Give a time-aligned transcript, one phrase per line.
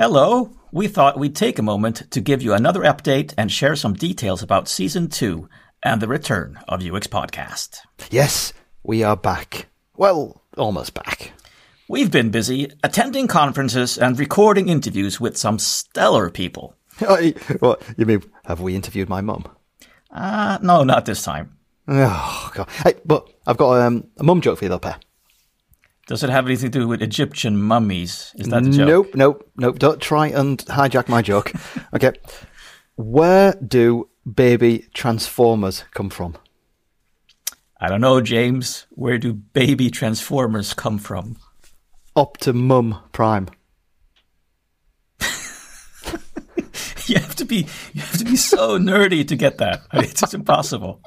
[0.00, 0.50] Hello.
[0.72, 4.42] We thought we'd take a moment to give you another update and share some details
[4.42, 5.46] about season two
[5.82, 7.80] and the return of UX Podcast.
[8.10, 9.66] Yes, we are back.
[9.94, 11.32] Well, almost back.
[11.86, 16.74] We've been busy attending conferences and recording interviews with some stellar people.
[17.58, 19.44] what, you mean, have we interviewed my mum?
[20.10, 21.58] Uh, no, not this time.
[21.86, 22.70] Oh, God.
[22.70, 24.96] Hey, but I've got um, a mum joke for you though, Per.
[26.10, 28.34] Does it have anything to do with Egyptian mummies?
[28.34, 28.88] Is that the joke?
[28.88, 29.78] Nope, nope, nope.
[29.78, 31.52] Don't try and hijack my joke.
[31.94, 32.10] okay.
[32.96, 36.36] Where do baby transformers come from?
[37.80, 38.88] I don't know, James.
[38.90, 41.36] Where do baby transformers come from?
[42.16, 43.46] Optimum Prime.
[47.06, 49.82] you have to be you have to be so nerdy to get that.
[49.92, 51.02] I mean, it's just impossible.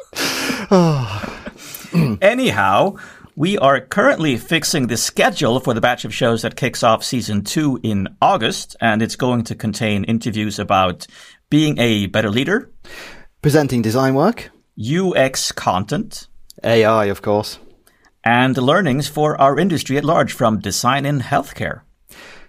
[2.21, 2.95] Anyhow,
[3.35, 7.43] we are currently fixing the schedule for the batch of shows that kicks off season
[7.43, 11.07] two in August, and it's going to contain interviews about
[11.49, 12.69] being a better leader,
[13.41, 14.51] Presenting design work.
[14.79, 16.27] UX content,
[16.63, 17.59] AI, of course.
[18.23, 21.81] and learnings for our industry at large from design in healthcare.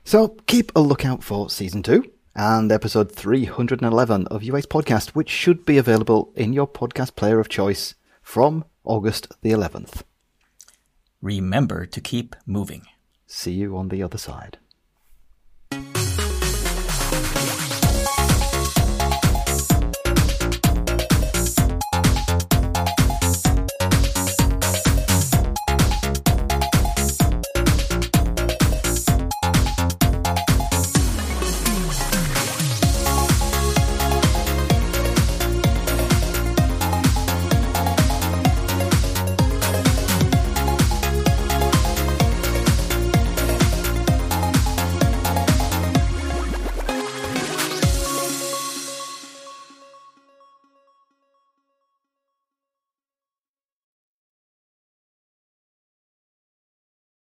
[0.04, 2.04] So keep a lookout for season two
[2.36, 7.48] and episode 311 of UX Podcast, which should be available in your podcast player of
[7.48, 10.02] choice from August the 11th.
[11.24, 12.82] Remember to keep moving.
[13.26, 14.58] See you on the other side.